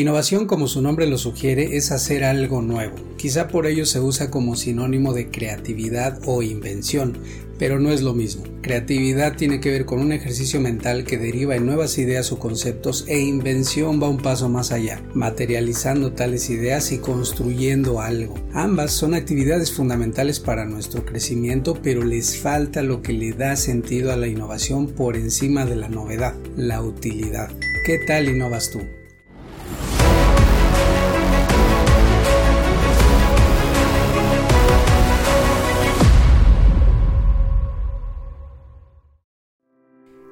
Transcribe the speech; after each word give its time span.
Innovación, 0.00 0.46
como 0.46 0.66
su 0.66 0.80
nombre 0.80 1.06
lo 1.06 1.18
sugiere, 1.18 1.76
es 1.76 1.92
hacer 1.92 2.24
algo 2.24 2.62
nuevo. 2.62 2.94
Quizá 3.18 3.48
por 3.48 3.66
ello 3.66 3.84
se 3.84 4.00
usa 4.00 4.30
como 4.30 4.56
sinónimo 4.56 5.12
de 5.12 5.30
creatividad 5.30 6.18
o 6.24 6.40
invención, 6.40 7.18
pero 7.58 7.78
no 7.78 7.92
es 7.92 8.00
lo 8.00 8.14
mismo. 8.14 8.44
Creatividad 8.62 9.36
tiene 9.36 9.60
que 9.60 9.68
ver 9.68 9.84
con 9.84 10.00
un 10.00 10.12
ejercicio 10.12 10.58
mental 10.58 11.04
que 11.04 11.18
deriva 11.18 11.54
en 11.54 11.66
nuevas 11.66 11.98
ideas 11.98 12.32
o 12.32 12.38
conceptos 12.38 13.04
e 13.08 13.20
invención 13.20 14.02
va 14.02 14.08
un 14.08 14.16
paso 14.16 14.48
más 14.48 14.72
allá, 14.72 15.02
materializando 15.12 16.14
tales 16.14 16.48
ideas 16.48 16.92
y 16.92 16.96
construyendo 16.96 18.00
algo. 18.00 18.36
Ambas 18.54 18.92
son 18.92 19.12
actividades 19.12 19.70
fundamentales 19.70 20.40
para 20.40 20.64
nuestro 20.64 21.04
crecimiento, 21.04 21.78
pero 21.82 22.04
les 22.04 22.38
falta 22.38 22.82
lo 22.82 23.02
que 23.02 23.12
le 23.12 23.34
da 23.34 23.54
sentido 23.54 24.12
a 24.12 24.16
la 24.16 24.28
innovación 24.28 24.86
por 24.86 25.18
encima 25.18 25.66
de 25.66 25.76
la 25.76 25.90
novedad, 25.90 26.36
la 26.56 26.80
utilidad. 26.80 27.50
¿Qué 27.84 27.98
tal 28.06 28.30
innovas 28.30 28.70
tú? 28.70 28.80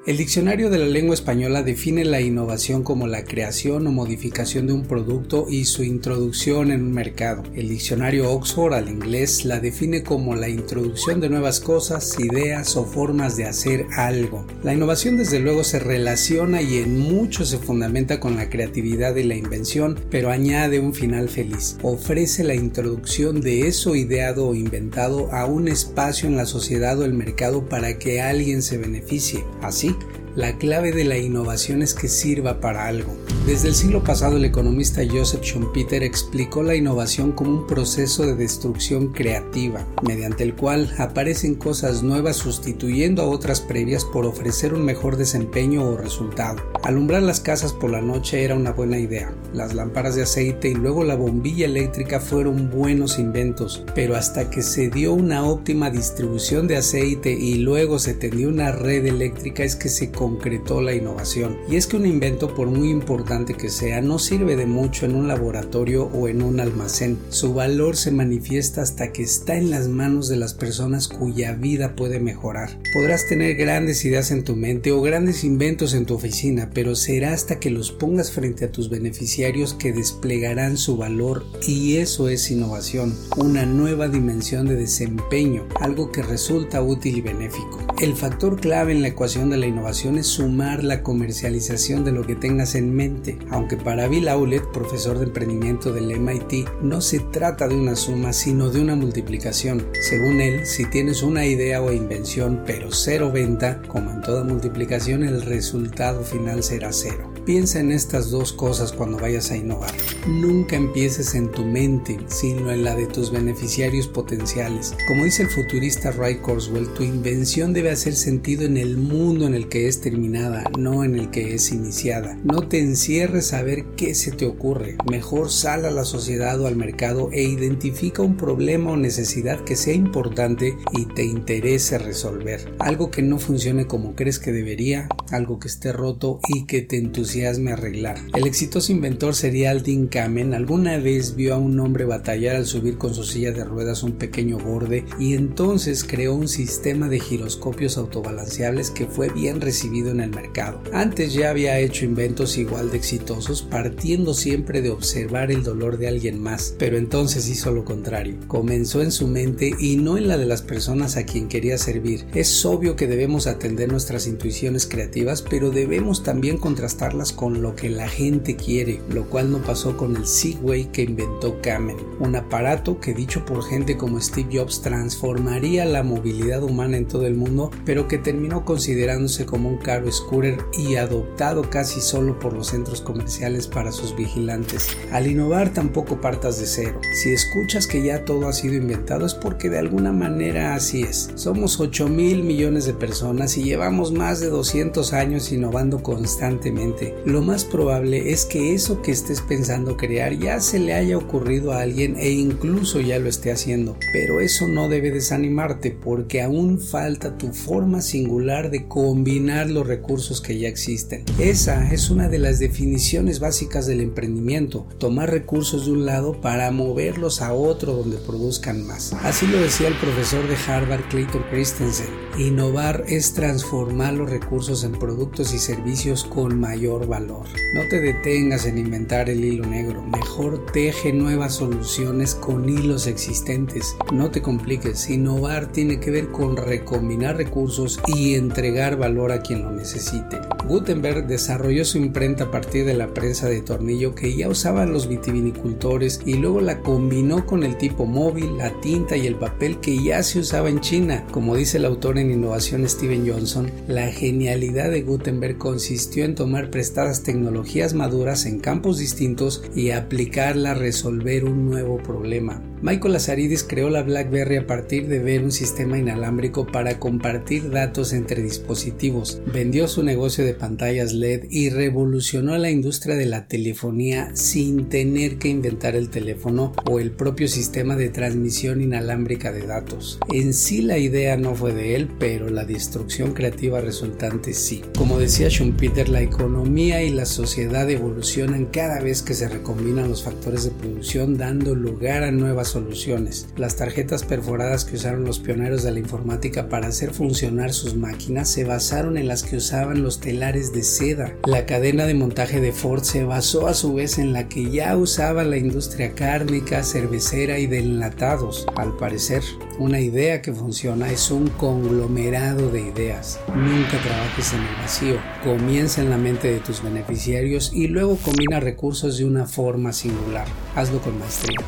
El 0.09 0.17
diccionario 0.17 0.71
de 0.71 0.79
la 0.79 0.87
lengua 0.87 1.13
española 1.13 1.63
define 1.63 2.03
la 2.03 2.23
innovación 2.23 2.83
como 2.83 3.07
la 3.07 3.25
creación 3.25 3.87
o 3.87 3.93
modificación 3.93 4.67
de 4.67 4.73
un 4.73 4.87
producto 4.87 5.45
y 5.51 5.67
su 5.67 5.85
introducción 5.85 6.71
en 6.71 6.81
un 6.81 6.93
mercado. 6.93 7.43
El 7.55 7.69
diccionario 7.69 8.33
Oxford 8.33 8.73
al 8.73 8.89
inglés 8.89 9.45
la 9.45 9.61
define 9.61 10.03
como 10.03 10.35
la 10.35 10.49
introducción 10.49 11.21
de 11.21 11.29
nuevas 11.29 11.61
cosas, 11.61 12.19
ideas 12.19 12.75
o 12.79 12.87
formas 12.87 13.37
de 13.37 13.45
hacer 13.45 13.85
algo. 13.99 14.47
La 14.63 14.73
innovación 14.73 15.19
desde 15.19 15.41
luego 15.41 15.63
se 15.63 15.79
relaciona 15.79 16.63
y 16.63 16.79
en 16.79 16.99
mucho 16.99 17.45
se 17.45 17.59
fundamenta 17.59 18.19
con 18.19 18.35
la 18.35 18.49
creatividad 18.49 19.15
y 19.17 19.25
la 19.25 19.35
invención, 19.35 20.01
pero 20.11 20.31
añade 20.31 20.81
un 20.81 20.95
final 20.95 21.29
feliz. 21.29 21.77
Ofrece 21.83 22.45
la 22.45 22.55
introducción 22.55 23.43
de 23.43 23.69
eso 23.69 23.95
ideado 23.95 24.49
o 24.49 24.55
inventado 24.55 25.31
a 25.35 25.45
un 25.45 25.69
espacio 25.69 26.31
en 26.31 26.37
la 26.37 26.47
sociedad 26.47 26.99
o 26.99 27.05
el 27.05 27.13
mercado 27.13 27.69
para 27.69 27.99
que 27.99 28.23
alguien 28.23 28.63
se 28.63 28.79
beneficie. 28.79 29.45
Así, 29.61 29.95
la 30.37 30.57
clave 30.59 30.93
de 30.93 31.05
la 31.05 31.19
innovación 31.19 31.83
es 31.83 31.95
que 31.95 32.09
sirva 32.09 32.61
para 32.61 32.87
algo. 32.87 33.17
Desde 33.49 33.69
el 33.69 33.75
siglo 33.75 34.05
pasado 34.05 34.37
el 34.37 34.45
economista 34.45 35.01
Joseph 35.11 35.41
Schumpeter 35.43 36.03
explicó 36.03 36.63
la 36.63 36.75
innovación 36.75 37.33
como 37.33 37.61
un 37.61 37.67
proceso 37.67 38.27
de 38.27 38.35
destrucción 38.35 39.09
creativa, 39.15 39.87
mediante 40.07 40.45
el 40.45 40.55
cual 40.55 40.95
aparecen 40.99 41.55
cosas 41.55 42.03
nuevas 42.03 42.37
sustituyendo 42.37 43.23
a 43.23 43.27
otras 43.27 43.63
previas 43.63 44.05
por 44.05 44.27
ofrecer 44.27 44.75
un 44.75 44.85
mejor 44.85 45.17
desempeño 45.17 45.83
o 45.83 45.97
resultado. 45.97 46.59
Alumbrar 46.83 47.23
las 47.23 47.41
casas 47.41 47.73
por 47.73 47.91
la 47.91 48.03
noche 48.03 48.45
era 48.45 48.55
una 48.55 48.73
buena 48.73 48.99
idea. 48.99 49.33
Las 49.55 49.75
lámparas 49.75 50.15
de 50.15 50.25
aceite 50.25 50.69
y 50.69 50.75
luego 50.75 51.03
la 51.03 51.17
bombilla 51.17 51.65
eléctrica 51.65 52.21
fueron 52.21 52.71
buenos 52.71 53.19
inventos, 53.19 53.83
pero 53.95 54.15
hasta 54.15 54.51
que 54.51 54.61
se 54.61 54.91
dio 54.91 55.15
una 55.15 55.45
óptima 55.45 55.91
distribución 55.91 56.69
de 56.69 56.77
aceite 56.77 57.33
y 57.33 57.55
luego 57.55 57.99
se 57.99 58.13
tendió 58.13 58.49
una 58.49 58.73
red 58.73 59.07
eléctrica 59.07 59.65
es 59.65 59.75
que 59.75 59.89
se 59.89 60.11
concretó 60.13 60.83
la 60.83 60.93
innovación. 60.93 61.57
Y 61.71 61.77
es 61.77 61.87
que 61.87 61.97
un 61.97 62.05
invento, 62.05 62.55
por 62.55 62.69
muy 62.69 62.91
importante 62.91 63.38
que 63.47 63.71
sea, 63.71 64.01
no 64.01 64.19
sirve 64.19 64.57
de 64.57 64.67
mucho 64.67 65.07
en 65.07 65.15
un 65.15 65.29
laboratorio 65.29 66.05
o 66.05 66.29
en 66.29 66.43
un 66.43 66.61
almacén. 66.61 67.19
Su 67.31 67.55
valor 67.55 67.97
se 67.97 68.11
manifiesta 68.11 68.83
hasta 68.83 69.13
que 69.13 69.23
está 69.23 69.57
en 69.57 69.71
las 69.71 69.89
manos 69.89 70.29
de 70.29 70.37
las 70.37 70.55
personas 70.55 71.09
cuya 71.09 71.53
vida 71.53 71.95
puede 71.95 72.21
mejorar. 72.21 72.79
Podrás 72.93 73.27
tener 73.29 73.57
grandes 73.57 74.05
ideas 74.05 74.31
en 74.31 74.45
tu 74.45 74.57
mente 74.57 74.93
o 74.93 75.01
grandes 75.01 75.45
inventos 75.45 75.95
en 75.95 76.07
tu 76.07 76.15
oficina, 76.15 76.71
pero 76.73 76.95
será 76.95 77.33
hasta 77.33 77.59
que 77.61 77.71
los 77.71 77.93
pongas 77.93 78.33
frente 78.33 78.65
a 78.65 78.73
tus 78.73 78.91
beneficiarios 78.91 79.75
que 79.75 79.93
desplegarán 79.93 80.77
su 80.77 80.97
valor 80.97 81.45
y 81.67 81.97
eso 81.97 82.29
es 82.29 82.51
innovación, 82.51 83.15
una 83.37 83.67
nueva 83.67 84.09
dimensión 84.09 84.67
de 84.67 84.77
desempeño, 84.77 85.67
algo 85.81 86.11
que 86.11 86.23
resulta 86.23 86.83
útil 86.83 87.19
y 87.19 87.21
benéfico. 87.21 87.79
El 88.01 88.15
factor 88.15 88.61
clave 88.61 88.93
en 88.93 89.03
la 89.03 89.09
ecuación 89.09 89.51
de 89.51 89.57
la 89.57 89.67
innovación 89.67 90.19
es 90.19 90.27
sumar 90.27 90.85
la 90.85 91.03
comercialización 91.03 92.05
de 92.05 92.13
lo 92.13 92.25
que 92.25 92.37
tengas 92.37 92.75
en 92.75 92.95
mente, 92.95 93.28
aunque 93.51 93.77
para 93.77 94.09
Bill 94.09 94.29
Aulet, 94.29 94.65
profesor 94.73 95.19
de 95.19 95.27
emprendimiento 95.27 95.93
del 95.93 96.19
MIT, 96.19 96.69
no 96.83 97.01
se 97.01 97.21
trata 97.21 97.69
de 97.69 97.77
una 97.77 97.97
suma 97.97 98.33
sino 98.33 98.71
de 98.71 98.81
una 98.81 98.95
multiplicación. 98.95 99.87
Según 100.01 100.41
él, 100.41 100.67
si 100.67 100.85
tienes 100.87 101.23
una 101.23 101.45
idea 101.45 101.83
o 101.83 101.93
invención 101.93 102.63
pero 102.67 102.93
cero 102.93 103.31
venta, 103.33 103.83
como 103.89 104.11
en 104.11 104.21
toda 104.21 104.45
multiplicación 104.45 105.25
el 105.25 105.43
resultado 105.43 106.23
final 106.23 106.63
será 106.63 106.93
cero. 106.93 107.38
Piensa 107.49 107.81
en 107.81 107.93
estas 107.93 108.31
dos 108.31 108.53
cosas 108.53 108.93
cuando 108.93 109.17
vayas 109.17 109.51
a 109.51 109.57
innovar. 109.57 109.95
Nunca 110.27 110.77
empieces 110.77 111.35
en 111.35 111.51
tu 111.51 111.65
mente, 111.65 112.21
sino 112.27 112.71
en 112.71 112.85
la 112.85 112.95
de 112.95 113.07
tus 113.07 113.31
beneficiarios 113.31 114.07
potenciales. 114.07 114.95
Como 115.07 115.25
dice 115.25 115.45
el 115.45 115.49
futurista 115.49 116.11
Ray 116.11 116.41
Kurzweil, 116.41 116.89
tu 116.89 117.05
invención 117.05 117.73
debe 117.73 117.91
hacer 117.91 118.15
sentido 118.17 118.67
en 118.67 118.77
el 118.77 118.99
mundo 118.99 119.47
en 119.47 119.55
el 119.55 119.71
que 119.71 119.89
es 119.89 120.03
terminada, 120.03 120.63
no 120.79 121.05
en 121.05 121.19
el 121.19 121.31
que 121.31 121.55
es 121.55 121.73
iniciada. 121.73 122.39
No 122.45 122.69
te 122.69 122.81
encierres 122.81 123.55
a 123.55 123.63
ver 123.63 123.87
qué 123.97 124.15
se 124.15 124.31
te 124.31 124.45
ocurre. 124.45 124.99
Mejor 125.11 125.51
sal 125.51 125.87
a 125.87 125.91
la 125.91 126.05
sociedad 126.05 126.61
o 126.61 126.67
al 126.67 126.77
mercado 126.77 127.31
e 127.33 127.45
identifica 127.45 128.21
un 128.21 128.37
problema 128.37 128.91
o 128.91 128.99
necesidad 128.99 129.65
que 129.65 129.75
sea 129.75 129.95
importante 129.95 130.77
y 130.93 131.07
te 131.07 131.25
interese 131.25 131.97
resolver. 131.97 132.75
Algo 132.79 133.11
que 133.11 133.23
no 133.23 133.39
funcione 133.39 133.87
como 133.87 134.15
crees 134.15 134.39
que 134.39 134.53
debería, 134.53 135.09
algo 135.31 135.59
que 135.59 135.69
esté 135.69 135.95
roto 135.95 136.41
y 136.55 136.67
que 136.67 136.83
te 136.83 136.99
entusiasme 136.99 137.38
arreglar. 137.47 138.19
El 138.35 138.47
exitoso 138.47 138.93
inventor 138.93 139.35
serial 139.35 139.83
Dean 139.83 140.07
Kamen 140.07 140.55
alguna 140.55 140.99
vez 140.99 141.35
vio 141.35 141.55
a 141.55 141.59
un 141.59 141.79
hombre 141.81 142.05
batallar 142.05 142.57
al 142.57 142.67
subir 142.67 142.99
con 142.99 143.15
su 143.15 143.25
silla 143.25 143.53
de 143.53 143.65
ruedas 143.65 144.03
un 144.03 144.13
pequeño 144.13 144.59
borde 144.59 145.05
y 145.19 145.35
entonces 145.35 146.05
creó 146.05 146.35
un 146.35 146.49
sistema 146.49 147.09
de 147.09 147.21
giroscopios 147.21 147.99
autobalanceables 147.99 148.91
que 148.91 149.07
fue 149.07 149.29
bien 149.31 149.61
recibido 149.61 150.11
en 150.11 150.21
el 150.21 150.31
mercado. 150.31 150.83
Antes 150.93 151.35
ya 151.35 151.51
había 151.51 151.79
hecho 151.79 152.05
inventos 152.05 152.59
igual 152.59 152.91
de 152.91 152.97
exitosos 152.97 153.63
partiendo 153.63 154.35
siempre 154.35 154.83
de 154.83 154.91
observar 154.91 155.51
el 155.51 155.63
dolor 155.63 155.99
de 155.99 156.09
alguien 156.09 156.41
más, 156.41 156.75
pero 156.79 156.97
entonces 156.97 157.49
hizo 157.49 157.73
lo 157.73 157.85
contrario. 157.85 158.37
Comenzó 158.47 159.03
en 159.03 159.13
su 159.13 159.29
mente 159.29 159.73
y 159.79 159.97
no 159.97 160.17
en 160.17 160.29
la 160.29 160.39
de 160.39 160.47
las 160.47 160.63
personas 160.63 161.17
a 161.17 161.25
quien 161.25 161.49
quería 161.49 161.79
servir. 161.79 162.27
Es 162.35 162.65
obvio 162.65 162.97
que 162.97 163.07
debemos 163.07 163.47
atender 163.47 163.91
nuestras 163.91 164.27
intuiciones 164.27 164.87
creativas, 164.87 165.43
pero 165.43 165.71
debemos 165.71 166.23
también 166.23 166.59
contrastarlas 166.59 167.28
con 167.33 167.63
lo 167.63 167.75
que 167.75 167.89
la 167.91 168.09
gente 168.09 168.57
quiere, 168.57 169.01
lo 169.11 169.25
cual 169.25 169.51
no 169.51 169.59
pasó 169.59 169.97
con 169.97 170.17
el 170.17 170.27
Segway 170.27 170.87
que 170.93 171.03
inventó 171.03 171.61
Kamen, 171.61 171.97
un 172.21 172.37
aparato 172.37 173.01
que 173.01 173.15
dicho 173.15 173.45
por 173.45 173.63
gente 173.63 173.97
como 173.97 174.21
Steve 174.21 174.59
Jobs 174.59 174.83
transformaría 174.83 175.85
la 175.85 176.03
movilidad 176.03 176.63
humana 176.63 176.97
en 176.97 177.07
todo 177.07 177.27
el 177.27 177.35
mundo, 177.35 177.71
pero 177.85 178.09
que 178.09 178.19
terminó 178.19 178.65
considerándose 178.65 179.47
como 179.47 179.69
un 179.69 179.79
caro 179.79 180.11
scooter 180.11 180.59
y 180.77 180.97
adoptado 180.97 181.71
casi 181.71 182.01
solo 182.01 182.39
por 182.39 182.53
los 182.53 182.69
centros 182.69 183.01
comerciales 183.01 183.67
para 183.67 183.93
sus 183.93 184.17
vigilantes. 184.17 184.89
Al 185.13 185.27
innovar 185.27 185.73
tampoco 185.73 186.21
partas 186.21 186.59
de 186.61 186.67
cero. 186.67 187.01
Si 187.13 187.31
escuchas 187.31 187.87
que 187.87 188.03
ya 188.03 188.25
todo 188.25 188.49
ha 188.49 188.53
sido 188.53 188.75
inventado 188.75 189.27
es 189.27 189.35
porque 189.35 189.69
de 189.69 189.79
alguna 189.79 190.13
manera 190.13 190.75
así 190.75 191.03
es. 191.03 191.31
Somos 191.35 191.81
8 191.81 192.09
mil 192.09 192.43
millones 192.43 192.87
de 192.87 192.95
personas 192.95 193.57
y 193.57 193.63
llevamos 193.63 194.13
más 194.13 194.41
de 194.41 194.49
200 194.49 195.13
años 195.13 195.53
innovando 195.53 196.03
constantemente 196.03 197.08
lo 197.25 197.43
más 197.43 197.65
probable 197.65 198.31
es 198.33 198.45
que 198.45 198.75
eso 198.75 199.03
que 199.03 199.13
estés 199.13 199.41
pensando 199.41 199.97
crear 199.97 200.39
ya 200.39 200.61
se 200.61 200.79
le 200.79 200.95
haya 200.95 201.17
ocurrido 201.17 201.73
a 201.73 201.83
alguien 201.83 202.17
e 202.17 202.31
incluso 202.31 203.01
ya 203.01 203.19
lo 203.19 203.29
esté 203.29 203.53
haciendo. 203.53 203.97
Pero 204.13 204.41
eso 204.41 204.67
no 204.69 204.89
debe 204.89 205.11
desanimarte 205.11 205.91
porque 205.91 206.43
aún 206.43 206.79
falta 206.79 207.37
tu 207.37 207.53
forma 207.53 208.01
singular 208.01 208.71
de 208.71 208.87
combinar 208.87 209.71
los 209.71 209.87
recursos 209.87 210.41
que 210.41 210.59
ya 210.59 210.69
existen. 210.69 211.25
Esa 211.39 211.93
es 211.93 212.11
una 212.11 212.29
de 212.29 212.39
las 212.39 212.59
definiciones 212.59 213.41
básicas 213.41 213.87
del 213.87 214.01
emprendimiento, 214.01 214.87
tomar 214.99 215.31
recursos 215.31 215.87
de 215.87 215.93
un 215.93 216.07
lado 216.07 216.41
para 216.41 216.71
moverlos 216.71 217.43
a 217.43 217.53
otro 217.53 217.95
donde 217.95 218.17
produzcan 218.19 218.87
más. 218.87 219.13
Así 219.23 219.47
lo 219.47 219.61
decía 219.61 219.89
el 219.89 219.95
profesor 219.95 220.47
de 220.49 220.57
Harvard 220.57 221.09
Clayton 221.09 221.43
Christensen. 221.51 222.07
Innovar 222.39 223.05
es 223.09 223.35
transformar 223.35 224.15
los 224.15 224.31
recursos 224.31 224.85
en 224.85 224.93
productos 224.93 225.53
y 225.55 225.59
servicios 225.59 226.25
con 226.25 226.59
mayor 226.61 226.98
valor. 227.07 227.47
No 227.75 227.83
te 227.89 228.01
detengas 228.01 228.67
en 228.67 228.79
inventar 228.79 229.31
el 229.31 229.45
hilo 229.45 229.67
negro, 229.67 230.03
mejor 230.03 230.67
teje 230.73 231.13
nuevas 231.13 231.57
soluciones 231.57 232.35
con 232.35 232.69
hilos 232.69 233.07
existentes. 233.07 233.97
No 234.13 234.31
te 234.31 234.43
compliques, 234.43 235.09
innovar 235.11 235.71
tiene 235.73 236.01
que 236.01 236.11
ver 236.11 236.29
con 236.29 236.57
recombinar 236.57 237.37
recursos 237.37 238.01
y 238.07 238.35
entregar 238.35 238.97
valor 238.97 239.33
a 239.33 239.43
quien 239.43 239.63
lo 239.63 239.71
necesite. 239.71 240.39
Gutenberg 240.67 241.27
desarrolló 241.27 241.85
su 241.85 241.99
imprenta 241.99 242.45
a 242.45 242.51
partir 242.51 242.85
de 242.85 242.95
la 242.95 243.15
prensa 243.15 243.49
de 243.49 243.63
tornillo 243.63 244.15
que 244.15 244.37
ya 244.37 244.49
usaban 244.49 244.93
los 244.93 245.09
vitivinicultores 245.09 246.21
y 246.27 246.35
luego 246.35 246.61
la 246.61 246.81
combinó 246.81 247.47
con 247.47 247.65
el 247.65 247.79
tipo 247.79 248.05
móvil, 248.05 248.59
la 248.59 248.71
tinta 248.81 249.17
y 249.17 249.27
el 249.27 249.37
papel 249.37 249.81
que 249.81 250.03
ya 250.03 250.23
se 250.23 250.41
usaba 250.41 250.69
en 250.69 250.81
China. 250.81 251.25
Como 251.31 251.57
dice 251.57 251.79
el 251.79 251.87
autor 251.87 252.19
en 252.19 252.31
innovación 252.31 252.87
Steven 252.89 253.27
Johnson, 253.27 253.71
la 253.87 254.09
genialidad 254.09 254.91
de 254.91 255.03
Gutenberg 255.03 255.57
consistió 255.59 256.25
en 256.25 256.35
tomar 256.35 256.71
prestadas 256.89 257.23
tecnologías 257.23 257.93
maduras 257.93 258.47
en 258.47 258.61
campos 258.61 258.97
distintos 258.97 259.63
y 259.75 259.91
aplicarla 259.91 260.71
a 260.71 260.75
resolver 260.75 261.45
un 261.45 261.69
nuevo 261.69 261.99
problema. 261.99 262.63
Michael 262.81 263.15
Lazaridis 263.15 263.65
creó 263.65 263.91
la 263.91 264.05
BlackBerry 264.05 264.57
a 264.57 264.67
partir 264.67 265.09
de 265.09 265.19
ver 265.19 265.43
un 265.43 265.51
sistema 265.51 265.99
inalámbrico 265.99 266.65
para 266.65 267.01
compartir 267.01 267.71
datos 267.71 268.13
entre 268.13 268.41
dispositivos. 268.41 269.43
Vendió 269.53 269.89
su 269.89 270.05
negocio 270.05 270.45
de 270.45 270.55
pantallas 270.55 271.13
LED 271.13 271.47
y 271.51 271.71
revolucionó 271.71 272.57
la 272.57 272.71
industria 272.71 273.17
de 273.17 273.27
la 273.27 273.49
telefonía 273.49 274.31
sin 274.35 274.89
tener 274.89 275.39
que 275.39 275.49
inventar 275.49 275.97
el 275.97 276.09
teléfono 276.09 276.73
o 276.89 277.01
el 277.01 277.11
propio 277.11 277.49
sistema 277.49 277.97
de 277.97 278.11
transmisión 278.11 278.81
inalámbrica 278.81 279.51
de 279.51 279.67
datos. 279.67 280.21
En 280.33 280.55
sí 280.55 280.81
la 280.83 280.99
idea 280.99 281.37
no 281.37 281.57
fue 281.57 281.75
de 281.75 281.97
él, 281.97 282.09
pero 282.21 282.49
la 282.49 282.65
destrucción 282.65 283.33
creativa 283.33 283.81
resultante 283.81 284.55
sí. 284.55 284.83
Como 284.97 285.19
decía 285.19 285.49
Schumpeter, 285.49 286.09
la 286.09 286.23
economía 286.23 287.03
y 287.03 287.11
la 287.11 287.27
sociedad 287.27 287.91
evolucionan 287.91 288.67
cada 288.67 289.01
vez 289.01 289.23
que 289.23 289.35
se 289.35 289.49
recombinan 289.49 290.09
los 290.09 290.23
factores 290.23 290.63
de 290.63 290.71
producción 290.71 291.37
dando 291.37 291.75
lugar 291.75 292.23
a 292.23 292.31
nuevas 292.31 292.68
soluciones. 292.69 293.49
Las 293.57 293.77
tarjetas 293.77 294.25
perforadas 294.25 294.85
que 294.85 294.97
usaron 294.97 295.25
los 295.25 295.39
pioneros 295.39 295.83
de 295.83 295.93
la 295.93 295.99
informática 295.99 296.69
para 296.69 296.89
hacer 296.89 297.13
funcionar 297.13 297.73
sus 297.73 297.95
máquinas 297.97 298.49
se 298.49 298.65
basaron 298.65 299.17
en 299.17 299.29
las 299.29 299.43
que 299.43 299.57
usaban 299.57 300.03
los 300.03 300.21
telares 300.21 300.73
de 300.73 300.83
seda. 300.83 301.35
La 301.47 301.67
cadena 301.67 302.07
de 302.07 302.15
montaje 302.15 302.61
de 302.61 302.73
Ford 302.73 303.03
se 303.03 303.25
basó 303.25 303.67
a 303.67 303.75
su 303.75 303.95
vez 303.95 304.19
en 304.19 304.33
la 304.33 304.49
que 304.49 304.71
ya 304.71 304.97
usaba 304.97 305.45
la 305.45 305.57
industria 305.57 306.15
cárnica, 306.15 306.83
cervecera 306.83 307.59
y 307.59 307.67
de 307.67 307.81
enlatados. 307.81 308.67
Al 308.77 308.97
parecer, 308.97 309.43
una 309.79 310.01
idea 310.01 310.43
que 310.43 310.53
funciona 310.53 311.11
es 311.11 311.31
un 311.31 311.49
conglomerado 311.49 312.71
de 312.71 312.83
ideas. 312.83 313.41
Nunca 313.55 314.01
trabajes 314.03 314.53
en 314.53 314.61
el 314.61 314.75
vacío. 314.77 315.17
Comienza 315.45 316.03
en 316.03 316.11
la 316.11 316.19
mente 316.19 316.49
de 316.49 316.61
tus 316.61 316.83
beneficiarios 316.83 317.73
y 317.73 317.89
luego 317.89 318.17
combina 318.17 318.61
recursos 318.61 319.19
de 319.19 319.25
una 319.25 319.47
forma 319.47 319.93
singular. 319.93 320.47
Hazlo 320.75 321.01
con 321.01 321.19
maestría. 321.19 321.59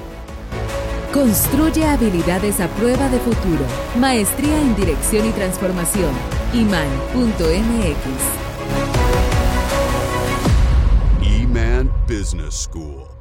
Construye 1.13 1.85
habilidades 1.85 2.61
a 2.61 2.69
prueba 2.69 3.09
de 3.09 3.19
futuro. 3.19 3.65
Maestría 3.99 4.61
en 4.61 4.77
Dirección 4.77 5.27
y 5.29 5.33
Transformación. 5.33 6.13
iman.mx. 6.55 8.07
Eman 11.23 11.91
Business 12.07 12.55
School. 12.55 13.20